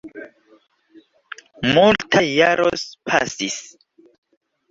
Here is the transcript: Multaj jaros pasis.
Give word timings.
Multaj 1.75 2.23
jaros 2.29 2.85
pasis. 3.11 3.59